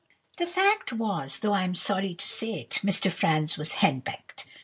"The 0.39 0.47
fact 0.47 0.91
was, 0.93 1.37
though 1.41 1.53
I 1.53 1.61
am 1.61 1.75
sorry 1.75 2.15
to 2.15 2.27
say 2.27 2.53
it, 2.55 2.79
Mr. 2.83 3.11
Franz 3.11 3.55
was 3.55 3.73
henpecked. 3.73 4.47